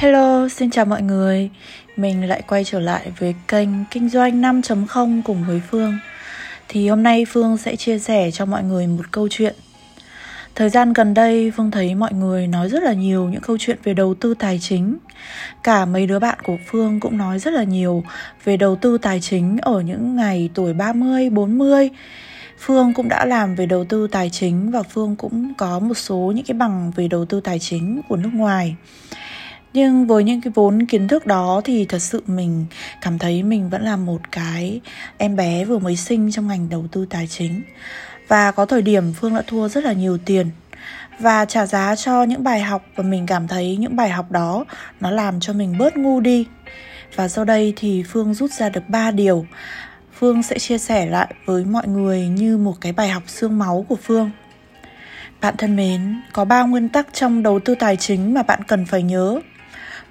[0.00, 1.50] Hello, xin chào mọi người.
[1.96, 5.98] Mình lại quay trở lại với kênh Kinh doanh 5.0 cùng với Phương.
[6.68, 9.54] Thì hôm nay Phương sẽ chia sẻ cho mọi người một câu chuyện.
[10.54, 13.78] Thời gian gần đây Phương thấy mọi người nói rất là nhiều những câu chuyện
[13.84, 14.96] về đầu tư tài chính.
[15.62, 18.04] Cả mấy đứa bạn của Phương cũng nói rất là nhiều
[18.44, 21.90] về đầu tư tài chính ở những ngày tuổi 30, 40
[22.58, 26.32] Phương cũng đã làm về đầu tư tài chính và Phương cũng có một số
[26.34, 28.76] những cái bằng về đầu tư tài chính của nước ngoài.
[29.72, 32.66] Nhưng với những cái vốn kiến thức đó thì thật sự mình
[33.00, 34.80] cảm thấy mình vẫn là một cái
[35.18, 37.62] em bé vừa mới sinh trong ngành đầu tư tài chính.
[38.28, 40.50] Và có thời điểm Phương đã thua rất là nhiều tiền
[41.18, 44.64] và trả giá cho những bài học và mình cảm thấy những bài học đó
[45.00, 46.46] nó làm cho mình bớt ngu đi.
[47.14, 49.46] Và sau đây thì Phương rút ra được 3 điều
[50.14, 53.86] Phương sẽ chia sẻ lại với mọi người như một cái bài học xương máu
[53.88, 54.30] của Phương.
[55.40, 58.86] Bạn thân mến, có ba nguyên tắc trong đầu tư tài chính mà bạn cần
[58.86, 59.40] phải nhớ.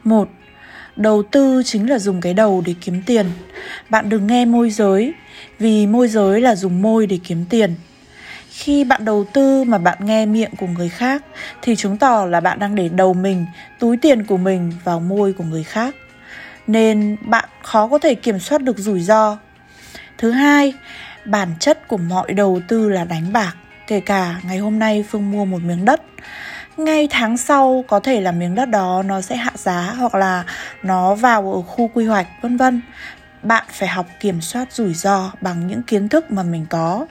[0.03, 0.29] Một,
[0.95, 3.25] đầu tư chính là dùng cái đầu để kiếm tiền.
[3.89, 5.13] Bạn đừng nghe môi giới,
[5.59, 7.75] vì môi giới là dùng môi để kiếm tiền.
[8.49, 11.23] Khi bạn đầu tư mà bạn nghe miệng của người khác
[11.61, 13.45] thì chứng tỏ là bạn đang để đầu mình,
[13.79, 15.95] túi tiền của mình vào môi của người khác.
[16.67, 19.37] Nên bạn khó có thể kiểm soát được rủi ro
[20.17, 20.73] Thứ hai,
[21.25, 23.53] bản chất của mọi đầu tư là đánh bạc.
[23.87, 26.01] Kể cả ngày hôm nay Phương mua một miếng đất
[26.79, 30.45] ngay tháng sau có thể là miếng đất đó nó sẽ hạ giá hoặc là
[30.83, 32.81] nó vào ở khu quy hoạch vân vân
[33.43, 37.05] bạn phải học kiểm soát rủi ro bằng những kiến thức mà mình có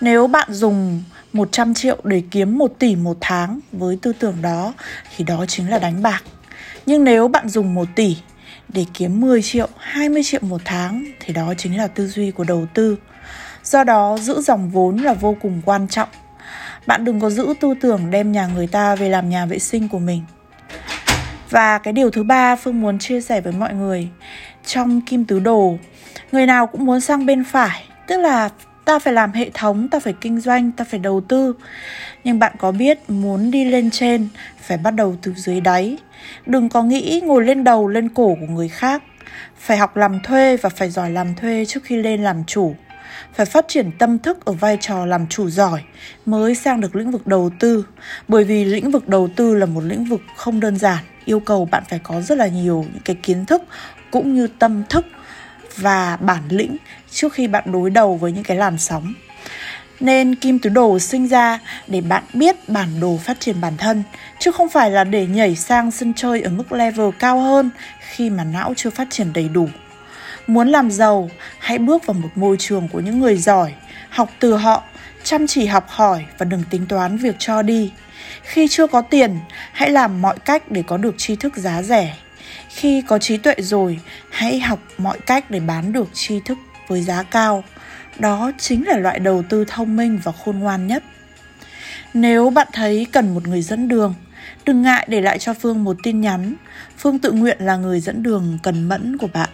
[0.00, 4.72] nếu bạn dùng 100 triệu để kiếm 1 tỷ một tháng với tư tưởng đó
[5.16, 6.22] thì đó chính là đánh bạc.
[6.86, 8.16] Nhưng nếu bạn dùng 1 tỷ
[8.68, 12.44] để kiếm 10 triệu, 20 triệu một tháng thì đó chính là tư duy của
[12.44, 12.96] đầu tư.
[13.64, 16.08] Do đó, giữ dòng vốn là vô cùng quan trọng.
[16.88, 19.88] Bạn đừng có giữ tư tưởng đem nhà người ta về làm nhà vệ sinh
[19.88, 20.22] của mình.
[21.50, 24.08] Và cái điều thứ ba Phương muốn chia sẻ với mọi người
[24.66, 25.78] trong kim tứ đồ,
[26.32, 28.48] người nào cũng muốn sang bên phải, tức là
[28.84, 31.54] ta phải làm hệ thống, ta phải kinh doanh, ta phải đầu tư.
[32.24, 34.28] Nhưng bạn có biết muốn đi lên trên
[34.60, 35.96] phải bắt đầu từ dưới đáy.
[36.46, 39.02] Đừng có nghĩ ngồi lên đầu lên cổ của người khác.
[39.58, 42.74] Phải học làm thuê và phải giỏi làm thuê trước khi lên làm chủ.
[43.34, 45.82] Phải phát triển tâm thức ở vai trò làm chủ giỏi
[46.26, 47.86] mới sang được lĩnh vực đầu tư.
[48.28, 51.64] Bởi vì lĩnh vực đầu tư là một lĩnh vực không đơn giản, yêu cầu
[51.64, 53.62] bạn phải có rất là nhiều những cái kiến thức
[54.10, 55.06] cũng như tâm thức
[55.76, 56.76] và bản lĩnh
[57.10, 59.14] trước khi bạn đối đầu với những cái làn sóng
[60.00, 64.02] nên kim tứ đồ sinh ra để bạn biết bản đồ phát triển bản thân
[64.38, 67.70] chứ không phải là để nhảy sang sân chơi ở mức level cao hơn
[68.10, 69.68] khi mà não chưa phát triển đầy đủ
[70.48, 73.74] muốn làm giàu, hãy bước vào một môi trường của những người giỏi,
[74.10, 74.82] học từ họ,
[75.22, 77.92] chăm chỉ học hỏi và đừng tính toán việc cho đi.
[78.42, 79.38] Khi chưa có tiền,
[79.72, 82.16] hãy làm mọi cách để có được tri thức giá rẻ.
[82.68, 84.00] Khi có trí tuệ rồi,
[84.30, 86.58] hãy học mọi cách để bán được tri thức
[86.88, 87.64] với giá cao.
[88.18, 91.02] Đó chính là loại đầu tư thông minh và khôn ngoan nhất.
[92.14, 94.14] Nếu bạn thấy cần một người dẫn đường,
[94.64, 96.54] đừng ngại để lại cho phương một tin nhắn.
[96.98, 99.48] Phương tự nguyện là người dẫn đường cần mẫn của bạn.